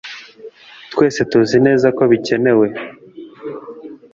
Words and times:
Twese 0.91 1.19
tuzi 1.31 1.57
neza 1.67 1.87
ko 1.97 2.03
bikenewe 2.11 2.67